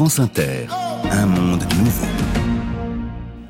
[0.00, 0.66] France Inter,
[1.10, 2.39] un monde nouveau.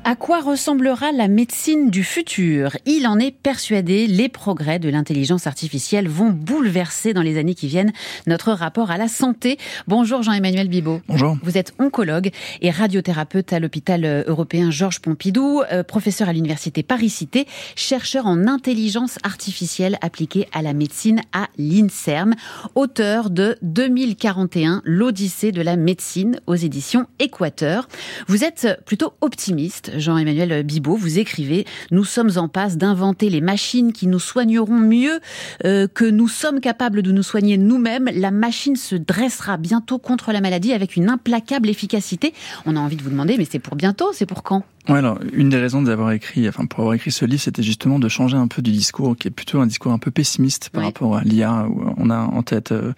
[0.03, 2.75] À quoi ressemblera la médecine du futur?
[2.87, 7.67] Il en est persuadé, les progrès de l'intelligence artificielle vont bouleverser dans les années qui
[7.67, 7.93] viennent
[8.25, 9.59] notre rapport à la santé.
[9.87, 11.01] Bonjour Jean-Emmanuel Bibot.
[11.07, 11.37] Bonjour.
[11.43, 12.31] Vous êtes oncologue
[12.61, 17.45] et radiothérapeute à l'hôpital européen Georges Pompidou, euh, professeur à l'université Paris-Cité,
[17.75, 22.33] chercheur en intelligence artificielle appliquée à la médecine à l'INSERM,
[22.73, 27.87] auteur de 2041, l'Odyssée de la médecine aux éditions Équateur.
[28.27, 33.93] Vous êtes plutôt optimiste Jean-Emmanuel Bibot, vous écrivez Nous sommes en passe d'inventer les machines
[33.93, 35.19] qui nous soigneront mieux
[35.65, 38.09] euh, que nous sommes capables de nous soigner nous-mêmes.
[38.13, 42.33] La machine se dressera bientôt contre la maladie avec une implacable efficacité.
[42.65, 44.63] On a envie de vous demander, mais c'est pour bientôt, c'est pour quand?
[44.89, 47.99] Ouais, alors une des raisons d'avoir écrit, enfin pour avoir écrit ce livre, c'était justement
[47.99, 50.83] de changer un peu du discours, qui est plutôt un discours un peu pessimiste par
[50.83, 52.93] rapport à l'IA, où on a en tête euh,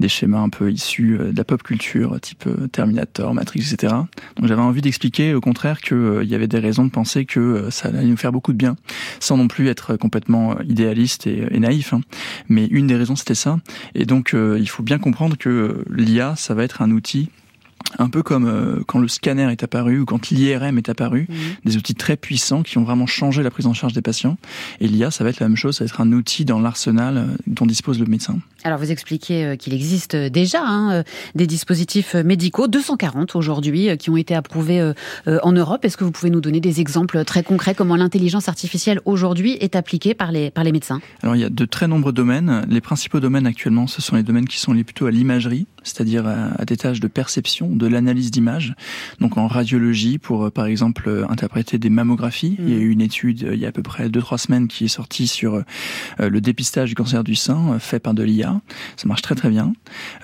[0.00, 3.94] des schémas un peu issus euh, de la pop culture, type euh, Terminator, Matrix, etc.
[4.36, 7.88] Donc j'avais envie d'expliquer au contraire qu'il y avait des raisons de penser que ça
[7.88, 8.74] allait nous faire beaucoup de bien,
[9.20, 11.92] sans non plus être complètement idéaliste et, et naïf.
[11.92, 12.00] Hein.
[12.48, 13.60] Mais une des raisons c'était ça.
[13.94, 17.30] Et donc il faut bien comprendre que l'IA, ça va être un outil
[17.98, 21.36] un peu comme euh, quand le scanner est apparu ou quand l'IRM est apparu, mhm.
[21.64, 24.36] des outils très puissants qui ont vraiment changé la prise en charge des patients.
[24.80, 27.16] Et l'IA, ça va être la même chose, ça va être un outil dans l'arsenal
[27.16, 28.38] euh, dont dispose le médecin.
[28.64, 31.02] Alors vous expliquez euh, qu'il existe déjà hein,
[31.34, 34.92] des dispositifs médicaux, 240 aujourd'hui, qui ont été approuvés
[35.26, 35.84] en Europe.
[35.84, 39.76] Est-ce que vous pouvez nous donner des exemples très concrets comment l'intelligence artificielle aujourd'hui est
[39.76, 41.00] appliquée par les, par les médecins?
[41.22, 42.66] Alors il y a de très nombreux domaines.
[42.68, 46.26] Les principaux domaines actuellement, ce sont les domaines qui sont les plutôt à l'imagerie, c'est-à-dire
[46.26, 48.74] à, des tâches de perception, de l'analyse d'image.
[49.20, 52.56] Donc en radiologie, pour euh, par exemple euh, interpréter des mammographies.
[52.58, 52.82] Il y a mm.
[52.82, 55.26] eu une étude euh, il y a à peu près 2-3 semaines qui est sortie
[55.26, 55.62] sur
[56.18, 58.60] le dépistage du cancer du sein fait par de l'IA.
[58.96, 59.72] Ça marche très très bien.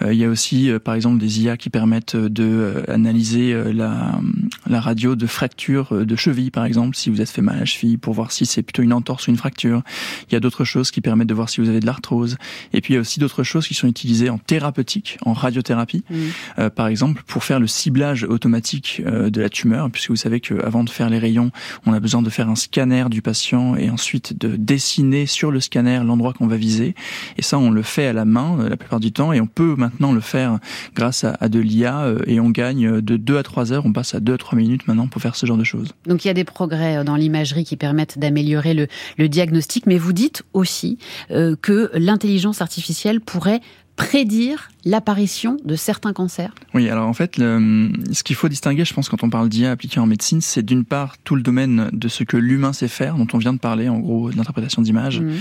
[0.03, 4.21] Il y a aussi par exemple des IA qui permettent de analyser la,
[4.67, 7.65] la radio de fracture de cheville par exemple, si vous êtes fait mal à la
[7.65, 9.83] cheville, pour voir si c'est plutôt une entorse ou une fracture.
[10.29, 12.37] Il y a d'autres choses qui permettent de voir si vous avez de l'arthrose.
[12.73, 16.05] Et puis il y a aussi d'autres choses qui sont utilisées en thérapeutique, en radiothérapie,
[16.11, 16.69] mm.
[16.71, 20.85] par exemple pour faire le ciblage automatique euh, de la tumeur, puisque vous savez qu'avant
[20.85, 21.51] de faire les rayons,
[21.87, 25.61] on a besoin de faire un scanner du patient et ensuite de dessiner sur le
[25.61, 26.95] scanner l'endroit qu'on va viser.
[27.37, 29.47] Et ça, on le fait à la main euh, la plupart du temps et on
[29.47, 30.59] peut maintenant le faire
[30.95, 34.15] grâce à, de l'IA euh, et on gagne de 2 à 3 heures, on passe
[34.15, 35.93] à 2 à 3 minutes maintenant pour faire ce genre de choses.
[36.07, 38.87] Donc il y a des progrès dans l'imagerie qui permettent d'améliorer le,
[39.19, 40.99] le, diagnostic, mais vous dites aussi
[41.29, 43.61] que l'intelligence artificielle pourrait
[43.97, 46.55] prédire l'apparition de certains cancers?
[46.75, 49.71] Oui, alors en fait, le, ce qu'il faut distinguer, je pense, quand on parle d'IA
[49.71, 53.17] appliquée en médecine, c'est d'une part tout le domaine de ce que l'humain sait faire,
[53.17, 55.33] dont on vient de parler, en gros, d'interprétation d'images, mmh.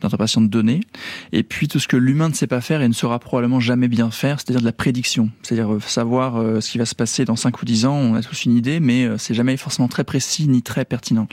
[0.00, 0.80] d'interprétation de données,
[1.32, 3.88] et puis tout ce que l'humain ne sait pas faire et ne saura probablement jamais
[3.88, 7.24] bien faire, c'est-à-dire de la prédiction, c'est-à-dire euh, savoir euh, ce qui va se passer
[7.24, 9.88] dans 5 ou 10 ans, on a tous une idée, mais euh, c'est jamais forcément
[9.88, 11.26] très précis ni très pertinent.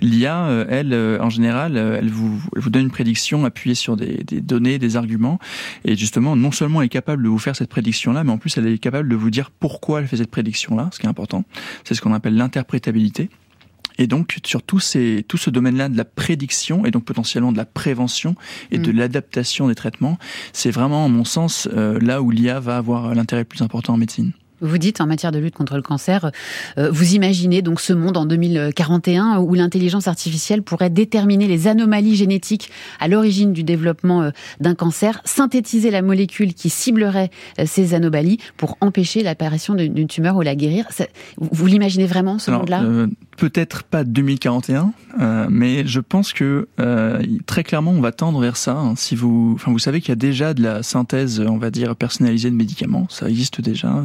[0.00, 4.40] L'IA, elle, en général, elle vous, elle vous donne une prédiction appuyée sur des, des
[4.40, 5.38] données, des arguments,
[5.84, 8.56] et justement, non seulement elle est capable de vous faire cette prédiction-là, mais en plus
[8.56, 11.44] elle est capable de vous dire pourquoi elle fait cette prédiction-là, ce qui est important.
[11.84, 13.30] C'est ce qu'on appelle l'interprétabilité.
[13.98, 17.58] Et donc sur tout, ces, tout ce domaine-là de la prédiction et donc potentiellement de
[17.58, 18.34] la prévention
[18.70, 18.96] et de mm.
[18.96, 20.18] l'adaptation des traitements,
[20.52, 23.94] c'est vraiment, à mon sens, euh, là où l'IA va avoir l'intérêt le plus important
[23.94, 24.32] en médecine.
[24.60, 26.30] Vous dites en matière de lutte contre le cancer,
[26.78, 32.16] euh, vous imaginez donc ce monde en 2041 où l'intelligence artificielle pourrait déterminer les anomalies
[32.16, 37.94] génétiques à l'origine du développement euh, d'un cancer, synthétiser la molécule qui ciblerait euh, ces
[37.94, 40.86] anomalies pour empêcher l'apparition d'une tumeur ou la guérir.
[41.38, 42.82] vous l'imaginez vraiment ce monde-là?
[43.36, 44.92] Peut-être pas 2041,
[45.48, 46.68] mais je pense que
[47.46, 48.76] très clairement on va tendre vers ça.
[48.76, 48.94] Hein.
[48.96, 51.96] Si vous, enfin vous savez qu'il y a déjà de la synthèse, on va dire
[51.96, 54.04] personnalisée de médicaments, ça existe déjà.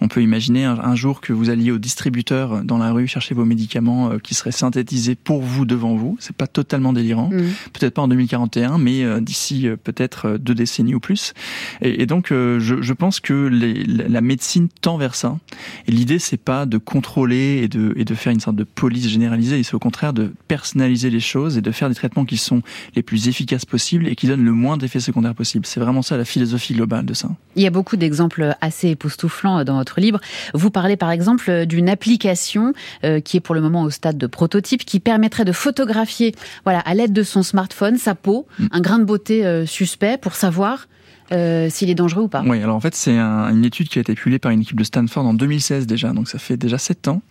[0.00, 3.44] On peut imaginer un, jour que vous alliez au distributeur dans la rue chercher vos
[3.44, 6.16] médicaments euh, qui seraient synthétisés pour vous devant vous.
[6.20, 7.28] C'est pas totalement délirant.
[7.30, 7.42] Mmh.
[7.72, 11.34] Peut-être pas en 2041, mais euh, d'ici euh, peut-être deux décennies ou plus.
[11.80, 15.38] Et, donc, je, pense que la médecine tend vers ça.
[15.86, 19.08] Et l'idée, c'est pas de contrôler et de, et de faire une sorte de police
[19.08, 19.62] généralisée.
[19.62, 22.62] C'est au contraire de personnaliser les choses et de faire des traitements qui sont
[22.94, 25.66] les plus efficaces possibles et qui donnent le moins d'effets secondaires possibles.
[25.66, 27.28] C'est vraiment ça la philosophie globale de ça.
[27.56, 30.20] Il y a beaucoup d'exemples assez époustouflants dans votre livre.
[30.54, 32.72] Vous parlez par exemple d'une application
[33.04, 36.34] euh, qui est pour le moment au stade de prototype qui permettrait de photographier,
[36.64, 38.66] voilà, à l'aide de son smartphone, sa peau, mm.
[38.70, 40.88] un grain de beauté euh, suspect pour savoir
[41.32, 42.42] euh, s'il est dangereux ou pas.
[42.46, 44.84] Oui, alors en fait, c'est une étude qui a été publiée par une équipe de
[44.84, 47.22] Stanford en 2016 déjà, donc ça fait déjà 7 ans,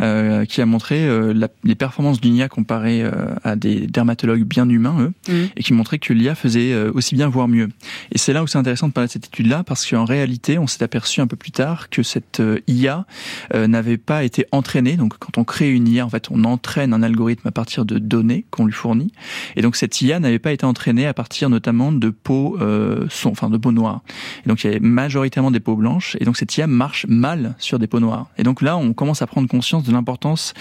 [0.00, 3.04] euh, qui a montré euh, les performances de l'IA comparées
[3.42, 5.46] à des dermatologues bien humains, eux, mmh.
[5.56, 7.68] et qui montrait que l'IA faisait aussi bien, voire mieux.
[8.12, 10.66] Et c'est là où c'est intéressant de parler de cette étude-là, parce qu'en réalité, on
[10.66, 13.06] s'est aperçu un peu plus tard que cette IA
[13.54, 14.96] n'avait pas été entraînée.
[14.96, 17.98] Donc quand on crée une IA, en fait, on entraîne un algorithme à partir de
[17.98, 19.12] données qu'on lui fournit.
[19.56, 23.30] Et donc cette IA n'avait pas été entraînée à partir notamment de peau euh, son,
[23.30, 24.02] enfin de peau noire.
[24.44, 26.16] Et donc il y avait majoritairement des peaux blanches.
[26.20, 28.28] Et donc cette IA marche mal sur des peaux noires.
[28.38, 30.54] Et donc là, on commence à prendre conscience de l'importance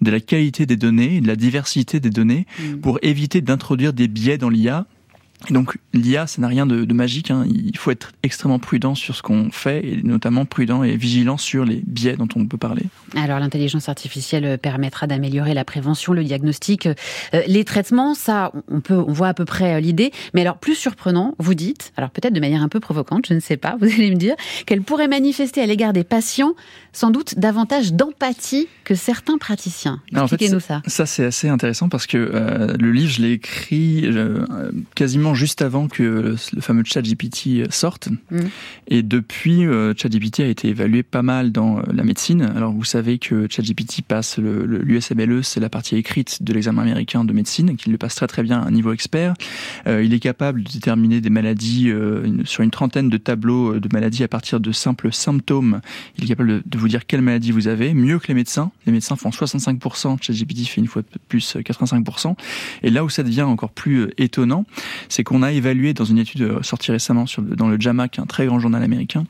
[0.00, 2.76] de la qualité des données, de la diversité des données, mmh.
[2.76, 4.86] pour éviter d'introduire des biais dans l'IA
[5.48, 7.30] donc l'IA, ça n'a rien de, de magique.
[7.30, 7.46] Hein.
[7.48, 11.64] Il faut être extrêmement prudent sur ce qu'on fait et notamment prudent et vigilant sur
[11.64, 12.84] les biais dont on peut parler.
[13.16, 16.94] Alors l'intelligence artificielle permettra d'améliorer la prévention, le diagnostic, euh,
[17.46, 18.14] les traitements.
[18.14, 20.12] Ça, on peut, on voit à peu près euh, l'idée.
[20.34, 23.40] Mais alors plus surprenant, vous dites, alors peut-être de manière un peu provocante, je ne
[23.40, 23.76] sais pas.
[23.80, 24.34] Vous allez me dire
[24.66, 26.52] qu'elle pourrait manifester à l'égard des patients
[26.92, 30.00] sans doute davantage d'empathie que certains praticiens.
[30.12, 30.82] Expliquez-nous en fait, ça.
[30.86, 34.08] Ça c'est assez intéressant parce que euh, le livre, je l'ai écrit
[34.94, 38.08] quasiment juste avant que le fameux ChatGPT sorte.
[38.30, 38.38] Mm.
[38.88, 42.42] Et depuis, euh, ChatGPT a été évalué pas mal dans euh, la médecine.
[42.42, 47.32] Alors vous savez que ChatGPT passe l'USMLE, c'est la partie écrite de l'examen américain de
[47.32, 49.34] médecine, qu'il le passe très très bien à un niveau expert.
[49.86, 51.92] Euh, il est capable de déterminer des maladies
[52.44, 55.80] sur une trentaine de tableaux de maladies à partir de simples symptômes.
[56.18, 58.70] Il est capable de, vous dire quelle maladie vous avez, mieux que les médecins.
[58.86, 62.34] Les médecins font 65%, ChatGPT fait une fois de plus 85%.
[62.82, 64.64] Et là où ça devient encore plus étonnant,
[65.08, 68.08] c'est c'est qu'on a évalué dans une étude euh, sortie récemment sur, dans le JAMA,
[68.08, 69.26] qui est un très grand journal américain,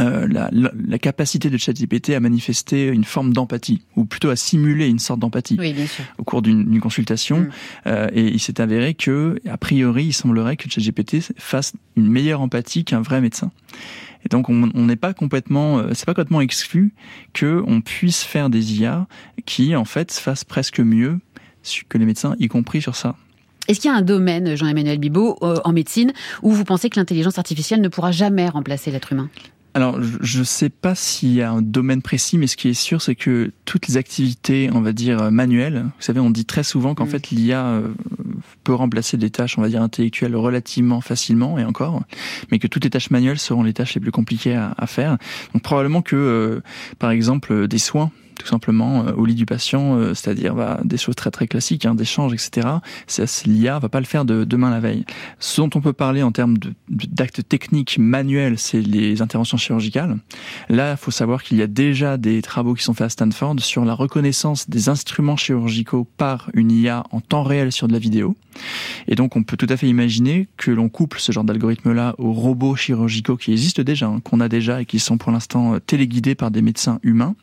[0.00, 4.88] euh, la, la, capacité de ChatGPT à manifester une forme d'empathie, ou plutôt à simuler
[4.88, 5.56] une sorte d'empathie
[6.18, 7.40] au cours d'une consultation.
[7.40, 7.50] Mm.
[7.86, 12.40] Euh, et il s'est avéré que, a priori, il semblerait que ChatGPT fasse une meilleure
[12.40, 13.52] empathie qu'un vrai médecin.
[14.24, 16.94] Et donc, on n'est pas complètement, euh, c'est pas complètement exclu
[17.32, 19.06] que on puisse faire des IA
[19.46, 21.20] qui, en fait, fassent presque mieux
[21.88, 23.14] que les médecins, y compris sur ça.
[23.72, 27.00] Est-ce qu'il y a un domaine, Jean-Emmanuel Bibot, euh, en médecine, où vous pensez que
[27.00, 29.30] l'intelligence artificielle ne pourra jamais remplacer l'être humain?
[29.72, 32.74] Alors, je ne sais pas s'il y a un domaine précis, mais ce qui est
[32.74, 36.64] sûr, c'est que toutes les activités, on va dire, manuelles, vous savez, on dit très
[36.64, 37.08] souvent qu'en mm.
[37.08, 37.88] fait, l'IA euh,
[38.62, 42.02] peut remplacer des tâches, on va dire, intellectuelles relativement facilement, et encore,
[42.50, 45.16] mais que toutes les tâches manuelles seront les tâches les plus compliquées à, faire.
[45.54, 46.60] Donc, probablement que, euh,
[46.98, 48.10] par exemple, des soins,
[48.42, 51.86] tout simplement euh, au lit du patient, euh, c'est-à-dire bah, des choses très très classiques,
[51.86, 52.68] hein, d'échanges, etc.
[53.46, 55.04] L'IA va pas le faire de demain la veille.
[55.38, 56.56] Ce dont on peut parler en termes
[56.88, 60.18] d'actes techniques manuels, c'est les interventions chirurgicales.
[60.68, 63.60] Là, il faut savoir qu'il y a déjà des travaux qui sont faits à Stanford
[63.60, 67.98] sur la reconnaissance des instruments chirurgicaux par une IA en temps réel sur de la
[67.98, 68.36] vidéo.
[69.08, 72.32] Et donc, on peut tout à fait imaginer que l'on couple ce genre d'algorithme-là aux
[72.32, 75.78] robots chirurgicaux qui existent déjà, hein, qu'on a déjà et qui sont pour l'instant euh,
[75.78, 77.34] téléguidés par des médecins humains.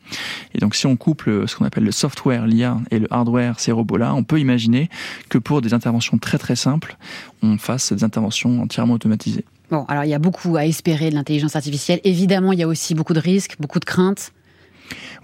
[0.54, 3.72] Et donc, si on couple ce qu'on appelle le software, l'IA, et le hardware, ces
[3.72, 4.88] robots-là, on peut imaginer
[5.28, 6.96] que pour des interventions très très simples,
[7.42, 9.44] on fasse des interventions entièrement automatisées.
[9.70, 12.00] Bon, alors il y a beaucoup à espérer de l'intelligence artificielle.
[12.02, 14.32] Évidemment, il y a aussi beaucoup de risques, beaucoup de craintes.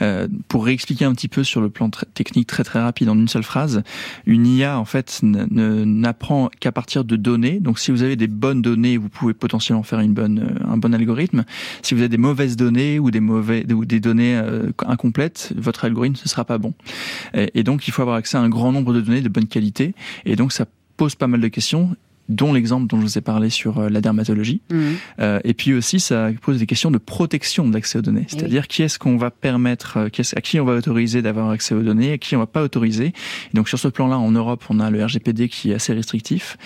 [0.03, 3.29] Euh, pour réexpliquer un petit peu sur le plan technique très très rapide en une
[3.29, 3.83] seule phrase,
[4.27, 7.61] une IA en fait n'apprend qu'à partir de données.
[7.61, 10.77] Donc si vous avez des bonnes données, vous pouvez potentiellement faire une bonne, euh, un
[10.77, 11.45] bon algorithme.
[11.83, 15.85] Si vous avez des mauvaises données ou des mauvais ou des données euh, incomplètes, votre
[15.85, 16.75] algorithme ne sera pas bon.
[17.35, 19.49] Et, et donc il faut avoir accès à un grand nombre de données de bonne
[19.49, 19.95] qualité.
[20.25, 20.67] Et donc ça
[20.97, 21.97] pose pas mal de questions
[22.29, 24.61] dont l'exemple dont je vous ai parlé sur euh, la dermatologie.
[24.71, 24.83] Mmh.
[25.21, 28.27] Euh, et puis aussi, ça pose des questions de protection de l'accès aux données.
[28.29, 31.83] C'est-à-dire qui est-ce qu'on va permettre, euh, à qui on va autoriser d'avoir accès aux
[31.83, 33.07] données, à qui on va pas autoriser.
[33.07, 36.57] Et donc sur ce plan-là, en Europe, on a le RGPD qui est assez restrictif.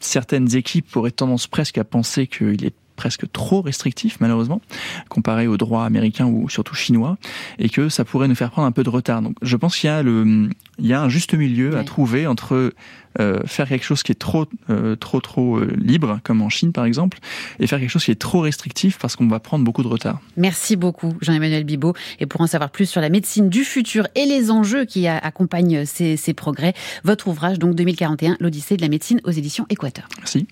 [0.00, 4.60] Certaines équipes auraient tendance presque à penser qu'il est presque trop restrictif malheureusement
[5.08, 7.16] comparé aux droits américains ou surtout chinois
[7.58, 9.22] et que ça pourrait nous faire prendre un peu de retard.
[9.22, 10.48] Donc je pense qu'il y a le
[10.78, 12.72] il y a un juste milieu à trouver entre
[13.20, 16.72] euh, faire quelque chose qui est trop euh, trop trop euh, libre comme en Chine
[16.72, 17.18] par exemple
[17.60, 20.20] et faire quelque chose qui est trop restrictif parce qu'on va prendre beaucoup de retard.
[20.36, 24.26] Merci beaucoup Jean-Emmanuel Bibot et pour en savoir plus sur la médecine du futur et
[24.26, 26.74] les enjeux qui accompagnent ces, ces progrès,
[27.04, 30.08] votre ouvrage donc 2041 l'Odyssée de la médecine aux éditions Équateur.
[30.18, 30.48] Merci.